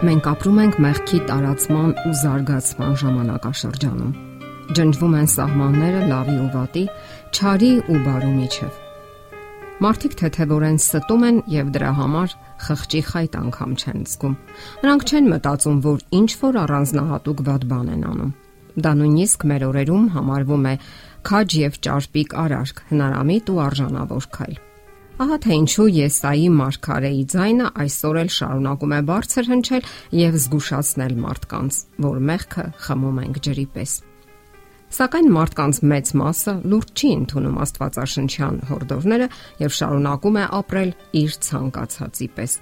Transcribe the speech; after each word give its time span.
Մենք 0.00 0.26
ապրում 0.30 0.58
ենք 0.62 0.76
մեղքի 0.80 1.18
տարածման 1.28 1.90
ու 2.08 2.10
զարգացման 2.16 2.94
ժամանակաշրջանում։ 3.02 4.12
Ջնջվում 4.78 5.16
են 5.18 5.26
սահմանները 5.32 6.00
լավի 6.08 6.36
ու 6.40 6.46
վատի, 6.54 6.84
չարի 7.36 7.68
ու 7.84 7.98
բարու 8.06 8.30
միջև։ 8.36 8.78
Մարդիկ 9.84 10.16
թեթևորեն 10.22 10.80
ստում 10.80 11.26
են 11.28 11.42
եւ 11.52 11.74
դրա 11.76 11.90
համար 12.00 12.32
խղճի 12.64 13.02
խայտ 13.10 13.36
անգամ 13.40 13.76
չեն 13.76 14.00
զգում։ 14.08 14.38
Նրանք 14.80 15.04
չեն 15.10 15.30
մտածում, 15.34 15.78
որ 15.84 16.02
ինչ 16.20 16.30
որ 16.40 16.58
առանձնահատուկ 16.64 17.44
վատ 17.50 17.68
բան 17.68 17.92
են 17.92 18.08
անում։ 18.14 18.32
Դա 18.80 18.92
նույնիսկ 19.04 19.46
մեր 19.52 19.68
օրերում 19.68 20.10
համարվում 20.16 20.66
է 20.70 20.74
քաջ 21.28 21.60
եւ 21.60 21.78
ճարպիկ 21.84 22.34
արարք, 22.40 22.84
հնարամիտ 22.88 23.52
ու 23.52 23.62
արժանավոր 23.68 24.32
քայլ։ 24.40 24.60
Ահա 25.20 25.36
թե 25.44 25.56
ինչու 25.60 25.84
Եսայի 25.92 26.44
մարգարեի 26.56 27.24
ձայնը 27.28 27.64
այսօր 27.82 28.18
էլ 28.20 28.28
շարունակում 28.32 28.92
է 28.96 29.00
բարձր 29.10 29.48
հնչել 29.50 29.88
եւ 30.16 30.36
զգուշացնել 30.44 31.16
մարդկանց, 31.24 31.80
որ 32.06 32.20
մեղքը 32.30 32.64
խմում 32.86 33.18
ենք 33.20 33.40
ջրի 33.44 33.64
պես։ 33.74 33.92
Սակայն 34.96 35.28
մարդկանց 35.34 35.80
մեծ 35.90 36.12
մասը 36.20 36.54
լուրջ 36.72 36.94
չի 36.96 37.10
ընդունում 37.20 37.58
Աստվածաշնչյան 37.66 38.56
հորդորները 38.70 39.26
եւ 39.60 39.76
շարունակում 39.76 40.38
է 40.40 40.46
ապրել 40.60 40.94
իր 41.20 41.36
ցանկացածի 41.50 42.28
պես։ 42.40 42.54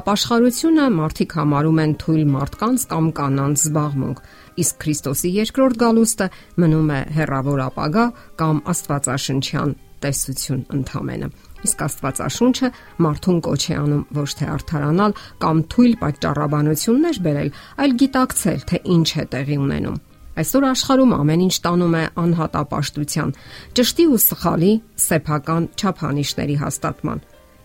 Ապաշխարությունը 0.00 0.88
մարդիկ 0.96 1.36
համարում 1.38 1.78
են 1.84 1.94
թույլ 2.02 2.26
մարդկանց 2.34 2.88
կամ 2.90 3.06
կանանց 3.20 3.62
զբաղմունք, 3.70 4.20
իսկ 4.62 4.82
Քրիստոսի 4.82 5.30
երկրորդ 5.38 5.80
գալուստը 5.82 6.28
մնում 6.62 6.90
է 6.90 7.00
հերրավոր 7.20 7.64
ապագա 7.70 8.04
կամ 8.42 8.60
Աստվածաշնչյան 8.74 9.78
տեսություն 10.04 10.62
ընդամենը։ 10.78 11.30
Իսկ 11.66 11.82
Աստվածաշունչը 11.86 12.68
մարդուն 13.04 13.40
կոչ 13.46 13.62
է 13.70 13.74
անում 13.80 14.04
ոչ 14.16 14.30
թե 14.40 14.46
արթարանալ 14.54 15.16
կամ 15.44 15.58
թույլ 15.74 15.94
պատճառաբանություններ 16.00 17.20
բերել, 17.26 17.50
այլ 17.84 17.96
գիտակցել, 18.00 18.60
թե 18.70 18.80
ինչ 18.96 19.08
է 19.10 19.24
տեղի 19.34 19.58
ունենում։ 19.60 19.98
Այսօր 20.40 20.64
աշխարհում 20.70 21.12
ամեն 21.20 21.42
ինչ 21.44 21.54
տանում 21.66 21.94
է 22.00 22.04
անհատապաշտության, 22.22 23.32
ճշտի 23.76 24.04
ու 24.08 24.20
սխալի 24.24 24.72
սեփական 25.04 25.64
չափանիշների 25.76 26.56
հաստատման։ 26.64 27.20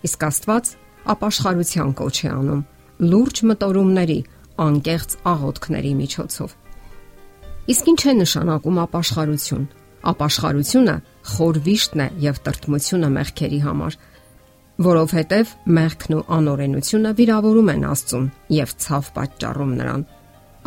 Իսկ 0.05 0.25
Աստված 0.25 0.71
ապաշխարության 1.15 1.93
կոչ 2.01 2.15
է 2.25 2.29
անում 2.35 2.65
լուրջ 3.05 3.41
մտորումների, 3.51 4.19
անկեղծ 4.65 5.15
աղոթքների 5.29 5.93
միջոցով։ 6.01 6.51
Իսկ 7.75 7.89
ինչ 7.91 8.01
է 8.05 8.13
նշանակում 8.21 8.77
ապաշխարություն։ 8.85 9.63
Ապաշխարությունը 10.11 10.95
խոր 11.35 11.59
վիշտն 11.65 12.03
է 12.05 12.07
եւ 12.25 12.39
տրտմությունը 12.45 13.09
մեղքերի 13.15 13.59
համար, 13.65 13.97
որովհետեւ 14.85 15.51
մեղքն 15.75 16.15
ու 16.15 16.23
անօրենությունը 16.35 17.11
վիրավորում 17.19 17.71
են 17.73 17.85
Աստծուն 17.89 18.25
եւ 18.55 18.73
ցավ 18.85 19.09
պատճառում 19.15 19.73
նրան։ 19.79 20.05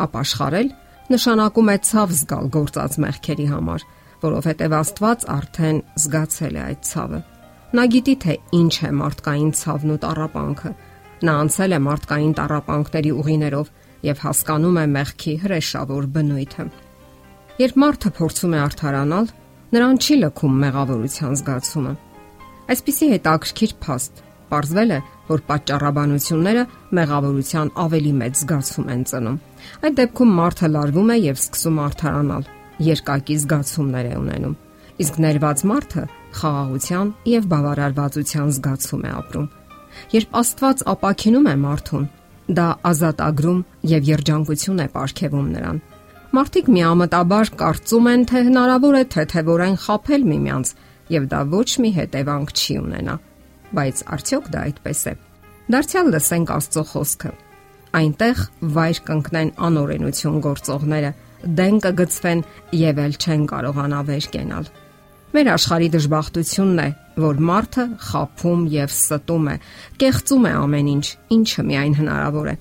Ապաշխարել 0.05 0.71
նշանակում 1.13 1.69
է 1.69 1.77
ցավ 1.89 2.15
զգալ 2.19 2.49
գործած 2.55 2.97
մեղքերի 3.05 3.47
համար, 3.53 3.85
որովհետեւ 4.23 4.75
Աստված 4.79 5.25
արդեն 5.39 5.81
զգացել 6.03 6.57
է 6.59 6.63
այդ 6.69 6.81
ցավը։ 6.89 7.21
Նա 7.69 7.83
գիտի 7.93 8.15
թե 8.23 8.35
ինչ 8.59 8.75
է 8.89 8.91
մարդկային 8.99 9.51
ցավն 9.59 9.93
ու 9.93 9.99
տարապանքը։ 10.03 10.71
Նա 11.29 11.33
անցել 11.43 11.75
է 11.75 11.79
մարդկային 11.85 12.35
տարապանքների 12.39 13.11
ուղիներով 13.19 13.71
եւ 14.09 14.21
հասկանում 14.25 14.79
է 14.79 14.85
մեղքի 14.95 15.33
հրեշավոր 15.43 16.07
բնույթը։ 16.15 16.65
Երբ 17.59 17.75
մարդը 17.83 18.09
փորձում 18.15 18.53
է 18.55 18.59
արթարանալ, 18.63 19.25
նրան 19.75 19.97
չի 19.99 20.15
լքում 20.23 20.59
մեղավորության 20.63 21.33
զգացումը։ 21.39 21.93
Այսպիսի 22.69 23.07
հետաքրքիր 23.13 23.73
փաստ 23.83 24.21
Պարզվել 24.49 24.93
է, 24.95 24.99
որ 25.29 25.41
պատճառաբանությունները 25.49 26.63
մեղավորության 26.97 27.71
ավելի 27.83 28.13
մեծ 28.21 28.39
զգացում 28.39 28.87
են 28.93 29.03
ծնում։ 29.11 29.37
Այդ 29.89 29.97
դեպքում 29.99 30.31
մարդը 30.39 30.69
լարվում 30.73 31.11
է 31.13 31.17
եւ 31.19 31.37
սկսում 31.43 31.77
արթարանալ, 31.85 32.47
երկակի 32.87 33.37
զգացումներ 33.43 34.09
է 34.09 34.15
ունենում։ 34.23 34.55
Իսկ 35.03 35.19
ներված 35.25 35.63
մարդը 35.69 36.03
խաղաղության 36.39 37.13
եւ 37.29 37.51
բավարարվածության 37.53 38.49
զգացում 38.57 39.05
է 39.05 39.13
ապրում։ 39.19 39.47
Երբ 40.15 40.35
Աստված 40.39 40.83
ապակինում 40.95 41.49
է 41.49 41.55
մարդուն, 41.69 42.09
դա 42.59 42.67
ազատագրում 42.89 43.63
եւ 43.93 44.09
երջանկություն 44.09 44.79
է 44.79 44.89
ապարգևում 44.89 45.49
նրան։ 45.59 45.81
Մարդիկ 46.29 46.67
միամտաբար 46.69 47.49
կարծում 47.57 48.07
են, 48.09 48.23
թե 48.29 48.39
հնարավոր 48.45 48.95
է 48.99 49.05
թեթևորեն 49.13 49.77
խაფել 49.81 50.25
միմյանց 50.29 50.71
եւ 51.09 51.23
դա 51.31 51.39
ոչ 51.53 51.69
մի 51.81 51.89
հետևանք 51.95 52.53
չի 52.53 52.75
ունենա։ 52.83 53.15
Բայց 53.79 54.03
արդյոք 54.13 54.51
դա 54.53 54.61
այդպես 54.69 55.01
է։ 55.09 55.13
Դարձյալ 55.73 56.11
լսենք 56.13 56.53
Աստծո 56.53 56.83
խոսքը։ 56.91 57.31
Այնտեղ 57.99 58.43
վայր 58.77 59.01
կընկնեն 59.09 59.51
անօրենություն 59.69 60.37
գործողները, 60.45 61.11
դեն 61.57 61.81
կգծվեն 61.89 62.45
եւ 62.77 63.03
ել 63.09 63.19
չեն 63.25 63.49
կարողանա 63.49 64.05
վեր 64.13 64.29
կենալ։ 64.37 64.71
Մեր 65.33 65.53
աշխարհի 65.57 65.89
դժբախտությունն 65.97 66.79
է, 66.85 66.89
որ 67.25 67.43
մարդը 67.49 67.89
խափում 68.05 68.63
եւ 68.77 68.93
ստում 68.93 69.49
է, 69.49 69.59
կեղծում 70.01 70.49
է 70.49 70.53
ամեն 70.61 70.89
ինչ, 70.93 71.05
ինչը 71.39 71.69
միայն 71.69 71.97
հնարավոր 71.99 72.53
է 72.53 72.55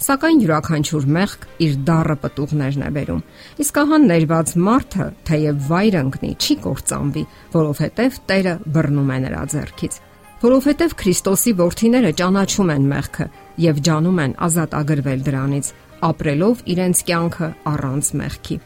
Սակայն 0.00 0.38
յուրաքանչյուր 0.40 1.06
մեղք 1.12 1.42
իր 1.60 1.72
դառը 1.84 2.14
պտուղներն 2.22 2.84
է 2.86 2.90
բերում։ 2.94 3.18
Իսկ 3.60 3.80
ահա 3.82 3.98
ներված 4.04 4.52
մարդը, 4.66 5.08
թեև 5.28 5.58
վայր 5.68 5.96
ընկնի, 6.00 6.30
չի 6.40 6.56
կործանվի, 6.64 7.24
որովհետև 7.52 8.16
Տերը 8.30 8.54
բռնում 8.76 9.12
է 9.12 9.18
նրա 9.26 9.42
ձեռքից։ 9.52 9.98
Որովհետև 10.40 10.96
Քրիստոսի 11.04 11.52
որդիները 11.60 12.14
ճանաչում 12.16 12.72
են 12.78 12.88
մեղքը 12.94 13.28
եւ 13.60 13.84
ջանում 13.90 14.20
են 14.24 14.34
ազատ 14.48 14.76
ագրվել 14.80 15.24
դրանից, 15.28 15.70
ապրելով 16.08 16.64
իրենց 16.74 17.04
կյանքը 17.10 17.48
առանց 17.74 18.12
մեղքի։ 18.24 18.56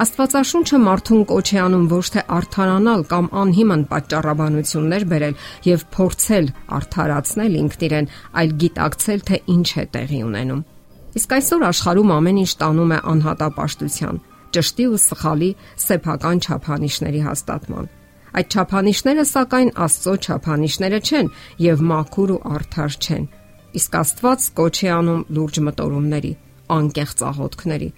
Աստվածաշունչը 0.00 0.78
մարդուն 0.80 1.24
կոչ 1.28 1.46
է 1.52 1.58
անում 1.60 1.86
ոչ 1.90 2.04
թե 2.14 2.22
արթարանալ 2.32 3.02
կամ 3.12 3.26
անհիմն 3.42 3.82
պատճառաբանություններ 3.90 5.04
բերել 5.12 5.34
եւ 5.68 5.84
փորձել 5.96 6.46
արթարացնել 6.78 7.58
ինքն 7.62 7.84
իրեն, 7.88 8.08
այլ 8.40 8.54
գիտակցել 8.62 9.24
թե 9.28 9.40
ինչ 9.52 9.68
է 9.82 9.84
տեղի 9.96 10.20
ունենում։ 10.32 10.62
Իսկ 11.12 11.34
այսօր 11.36 11.64
աշխարհում 11.68 12.12
ամեն 12.16 12.38
ինչ 12.42 12.52
տանում 12.62 12.92
է 12.96 12.98
անհատապաշտության, 13.12 14.20
ճշտի 14.56 14.86
ու 14.92 15.02
սխալի 15.02 15.50
սեփական 15.82 16.40
չափանիշների 16.40 17.20
հաստատման։ 17.28 17.90
Այդ 18.32 18.54
չափանիշները 18.56 19.24
սակայն 19.28 19.70
Աստծո 19.86 20.14
չափանիշները 20.24 21.00
չեն 21.04 21.26
եւ 21.60 21.82
մաքուր 21.92 22.30
ու 22.32 22.40
արդար 22.56 22.96
չեն։ 22.96 23.26
Իսկ 23.76 23.98
Աստված 24.00 24.46
կոչ 24.56 24.76
է 24.82 24.88
անում 24.92 25.26
լուրջ 25.36 25.60
մտորումների, 25.68 26.32
անկեղծ 26.72 27.24
աղոթքների, 27.28 27.88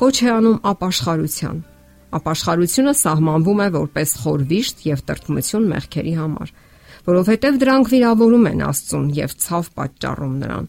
կոչ 0.00 0.16
է 0.24 0.30
անում 0.38 0.58
ապաշխարության։ 0.72 1.60
Ապաշխարությունը 2.18 2.94
սահմանվում 3.02 3.60
է 3.64 3.68
որպես 3.78 4.16
խորվիշտ 4.22 4.82
եւ 4.88 5.04
տրտմություն 5.08 5.68
մեղքերի 5.74 6.14
համար, 6.22 6.52
որովհետեւ 7.08 7.62
դրանք 7.62 7.92
վիրավորում 7.92 8.48
են 8.48 8.66
Աստծուն 8.68 9.08
եւ 9.18 9.34
ցավ 9.44 9.70
պատճառում 9.78 10.34
նրան 10.42 10.68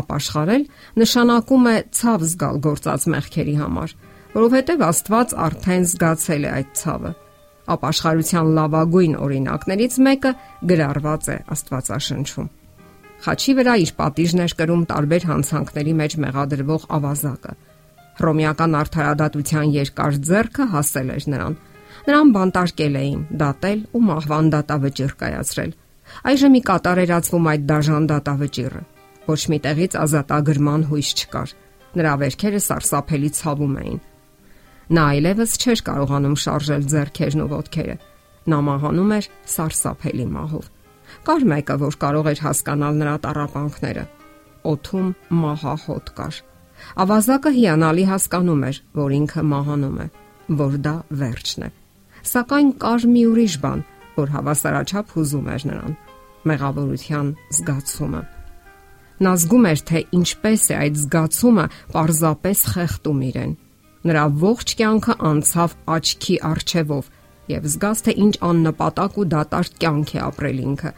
ապաշխարել 0.00 0.64
նշանակում 1.00 1.68
է 1.70 1.76
ցավ 1.98 2.24
զգալ 2.30 2.58
գործած 2.66 3.06
մեղքերի 3.14 3.54
համար, 3.60 3.94
որովհետև 4.34 4.84
Աստված 4.88 5.34
արդեն 5.46 5.86
զգացել 5.90 6.44
է 6.44 6.50
այդ 6.54 6.72
ցավը։ 6.80 7.12
Ապաշխարության 7.74 8.50
լավագույն 8.58 9.14
օրինակներից 9.24 9.94
մեկը 10.06 10.32
գրառված 10.70 11.28
է 11.34 11.36
Աստվածաշնչում։ 11.54 12.50
Խաչի 13.24 13.52
վրա 13.56 13.74
իր 13.84 13.92
պատիժն 14.00 14.42
էր 14.44 14.54
կրում 14.58 14.82
տարբեր 14.90 15.26
հանցանքների 15.30 15.94
մեջ 16.00 16.16
մեղադրվող 16.24 16.82
ավազակը։ 16.98 17.54
Հռոմեական 18.18 18.76
արդարադատության 18.78 19.72
երկար 19.74 20.18
ձեռքը 20.28 20.66
հասել 20.74 21.08
էր 21.14 21.26
նրան։ 21.34 21.56
Նրան 22.04 22.32
բանտարկել 22.34 22.96
էին, 23.00 23.20
դատել 23.40 23.80
ու 23.94 24.02
մահվան 24.08 24.50
դատավճիռ 24.54 25.14
կայացրել։ 25.24 25.72
Այժմ 26.30 26.54
ի 26.58 26.62
կատար 26.68 27.00
էր 27.04 27.12
ածվում 27.18 27.48
այդ 27.52 27.62
դաժան 27.70 28.08
դատավճիռը։ 28.12 28.82
Ոչ 29.24 29.40
մի 29.50 29.58
տեղից 29.64 29.96
ազատագրման 30.04 30.82
հույս 30.90 31.10
չկար։ 31.24 31.54
Նրա 31.94 32.12
վերքերը 32.22 32.60
սարսափելի 32.64 33.30
ցավում 33.38 33.76
էին։ 33.84 34.00
Նա 34.94 35.04
այլևս 35.14 35.52
չէր 35.64 35.80
կարողանում 35.88 36.36
շարժել 36.44 36.82
ձեռքերն 36.92 37.44
ու 37.44 37.50
ոտքերը։ 37.54 37.96
Նա 38.52 38.58
մահանում 38.68 39.14
էր 39.16 39.28
սարսափելի 39.54 40.26
մահով։ 40.34 40.66
Կար 41.24 41.46
մեկը, 41.54 41.76
որ 41.84 41.96
կարող 42.04 42.28
էր 42.34 42.42
հասկանալ 42.44 42.98
նրա 43.00 43.14
տարապանքները։ 43.24 44.04
Օթում 44.74 45.08
մահահոտ 45.44 46.12
կար։ 46.18 46.42
Ավազակը 47.04 47.50
հիանալի 47.54 48.04
հասկանում 48.10 48.62
էր, 48.68 48.76
որ 48.98 49.14
ինքը 49.18 49.42
մահանում 49.54 49.98
է, 50.04 50.06
որ 50.60 50.76
դա 50.84 50.94
վերջն 51.24 51.64
է։ 51.64 51.70
Սակայն 52.24 52.70
կար 52.84 53.06
մի 53.14 53.22
ուրիշ 53.30 53.54
բան, 53.64 53.80
որ 54.14 54.32
հավասարաչափ 54.34 55.12
հուզում 55.14 55.50
էր 55.54 55.66
նրան՝ 55.70 55.96
մեղավորության 56.48 57.28
զգացումը։ 57.56 58.22
Նա 59.24 59.32
զգում 59.40 59.66
էր, 59.70 59.80
թե 59.88 60.00
ինչպես 60.18 60.62
է 60.64 60.74
այդ 60.84 60.96
զգացումը 61.04 61.66
պարզապես 61.94 62.62
խեղդում 62.74 63.20
իրեն։ 63.28 63.52
Նրա 64.04 64.24
ողջ 64.44 64.72
կյանքը 64.80 65.14
անցավ 65.30 65.76
աչքի 65.94 66.36
արջևով 66.50 67.04
եւ 67.54 67.68
զգաց 67.74 68.02
թե 68.04 68.14
ինչ 68.24 68.34
աննպատակ 68.48 69.16
ու 69.20 69.26
դատարկ 69.34 69.78
կյանք 69.84 70.10
է 70.14 70.20
ապրել 70.24 70.58
ինքը։ 70.64 70.90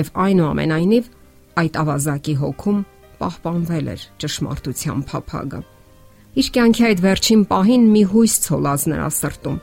Եվ 0.00 0.12
այնուամենայնիվ 0.24 1.10
այդ 1.60 1.78
ավազակի 1.82 2.34
հոգում 2.40 2.80
պահպանվել 3.20 3.90
էր 3.94 4.04
ճշմարտության 4.22 5.02
փափագը։ 5.10 5.60
Իր 6.40 6.48
կյանքի 6.54 6.84
այդ 6.90 7.00
վերջին 7.04 7.42
պահին 7.50 7.84
մի 7.90 8.02
հույս 8.10 8.34
ցոլած 8.46 8.86
նրա 8.92 9.08
սրտում։ 9.16 9.58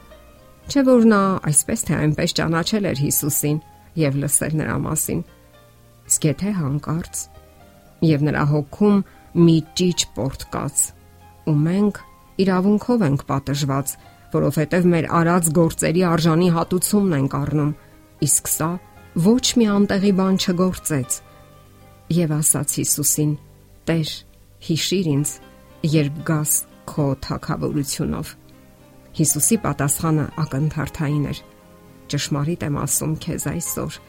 Չէ 0.67 0.81
որ 0.87 1.05
նա 1.07 1.21
այսպես 1.47 1.83
թե 1.87 1.93
այնպես 1.97 2.33
ճանաչել 2.37 2.87
էր 2.91 3.01
Հիսուսին 3.05 3.59
եւ 4.01 4.17
լսել 4.23 4.57
նրա 4.61 4.75
մասին։ 4.83 5.21
Իսկ 6.07 6.27
եթե 6.27 6.51
հանկարծ 6.57 7.21
եւ 8.07 8.27
նրա 8.27 8.43
հոգում 8.51 8.99
մի 9.47 9.57
ճիճ 9.79 10.05
պորտկաց 10.17 10.83
ու 11.47 11.55
մենք 11.63 12.01
իրավունքով 12.43 13.03
ենք 13.07 13.23
պատժված, 13.31 13.95
որովհետև 14.35 14.87
մեր 14.91 15.09
արած 15.21 15.49
գործերի 15.55 16.03
արժանի 16.11 16.49
հատուցումն 16.57 17.17
ենք 17.17 17.37
առնում, 17.37 17.73
իսկ 18.27 18.51
սա 18.51 18.69
ոչ 19.27 19.45
մի 19.57 19.67
անտեղի 19.77 20.13
բան 20.19 20.39
չգործեց։ 20.43 21.19
Եվ 22.17 22.33
ասաց 22.37 22.75
Հիսուսին. 22.81 23.31
Տեր, 23.87 24.09
հիշիր 24.67 25.05
ինձ, 25.13 25.29
երբ 25.87 26.15
գաս 26.27 26.55
քո 26.91 27.05
թակավորությունով։ 27.23 28.31
Հիսուսի 29.15 29.57
պատասխանը 29.63 30.25
ակնթարթային 30.43 31.29
էր. 31.31 31.39
Ճշմարիտ 32.11 32.65
եմ 32.67 32.79
ասում 32.81 33.13
քեզ 33.23 33.45
այսօր, 33.53 33.99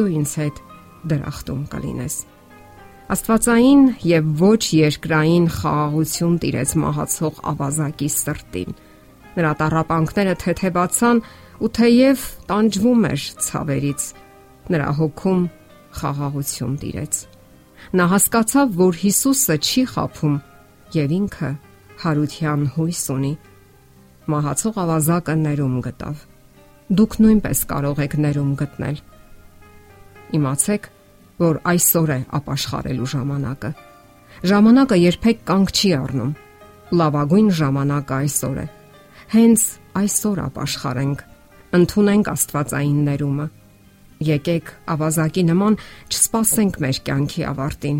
դու 0.00 0.08
ինձ 0.20 0.32
հետ 0.40 0.62
դրախտում 1.12 1.60
կլինես։ 1.76 2.16
Աստվածային 3.16 3.84
եւ 4.08 4.32
ոչ 4.40 4.62
երկրային 4.80 5.46
խաղաղություն 5.60 6.40
տիրեց 6.42 6.74
մահացող 6.86 7.44
ավազակի 7.52 8.10
սրտին։ 8.16 8.76
Նրա 9.36 9.52
տարապանքները 9.60 10.34
թեթևացան 10.46 11.24
ու 11.60 11.72
թեև 11.76 12.26
տանջվում 12.48 13.08
էր 13.12 13.30
ցավերից, 13.46 14.10
նրա 14.72 14.90
հոգում 14.96 15.48
խաղաղություն 16.00 16.76
տիրեց։ 16.82 17.24
Նա 17.94 18.06
հասկացավ, 18.10 18.72
որ 18.74 18.96
Հիսուսը 18.98 19.56
չի 19.62 19.82
խափում 19.92 20.36
եւ 20.96 21.12
ինքը 21.16 21.50
հարության 22.02 22.62
հույս 22.74 23.02
ունի։ 23.14 23.30
Մահացող 24.26 24.80
ավազակը 24.82 25.34
ներում 25.42 25.76
գտավ։ 25.86 26.24
Դուք 26.98 27.12
նույնպես 27.22 27.60
կարող 27.70 28.00
եք 28.06 28.16
ներում 28.26 28.50
գտնել։ 28.62 28.98
Իմացեք, 30.38 30.88
որ 31.46 31.60
այսօր 31.72 32.10
է 32.16 32.18
ապաշխարելու 32.40 33.10
ժամանակը։ 33.14 33.70
Ժամանակը 34.50 34.98
երբեք 35.02 35.46
կանգ 35.46 35.72
չի 35.76 35.90
առնում։ 36.00 36.32
Լավագույն 36.96 37.48
ժամանակը 37.60 38.16
այսօր 38.16 38.58
է։ 38.62 38.66
Հենց 39.36 39.62
այսօր 40.02 40.42
ապաշխարենք, 40.46 41.22
ընդունենք 41.78 42.32
Աստվածային 42.34 43.00
ներումը։ 43.06 43.46
Եկեք 44.24 44.70
ավազակի 44.88 45.42
նման 45.50 45.74
չսպասենք 46.08 46.78
մեր 46.80 47.00
կյանքի 47.06 47.42
ավարտին, 47.50 47.98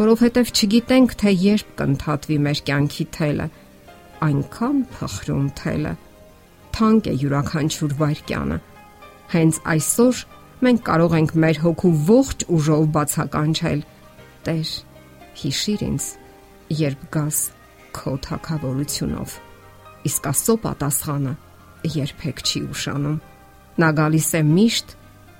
որովհետև 0.00 0.50
չգիտենք, 0.52 1.14
թե 1.20 1.32
երբ 1.44 1.70
կընթատվի 1.80 2.36
մեր 2.44 2.60
կյանքի 2.68 3.06
թելը։ 3.16 3.46
Այնքան 4.26 4.82
փխրուն 4.96 5.48
թելը։ 5.60 5.94
Թանկ 6.76 7.08
է 7.08 7.14
յուրաքանչյուր 7.24 7.96
վայրկյանը։ 8.00 8.58
Հենց 9.32 9.60
այսօր 9.74 10.22
մենք 10.60 10.82
կարող 10.90 11.16
ենք 11.20 11.34
մեր 11.44 11.60
հոգու 11.64 11.92
ողջ 12.10 12.44
ուժով 12.56 12.84
բացականչել. 12.96 13.82
Տեր, 14.44 14.70
հիշիր 15.40 15.84
ինձ, 15.88 16.06
երբ 16.80 17.04
գաս 17.16 17.38
քո 17.96 18.14
թակավորությունով։ 18.28 19.36
Իսկ 20.10 20.30
Աստծո 20.30 20.56
պատասխանը 20.64 21.34
երբեք 21.96 22.42
չի 22.44 22.60
ուշանում։ 22.70 23.20
Նա 23.80 23.90
գալիս 24.00 24.30
է 24.36 24.42
միշտ 24.50 24.96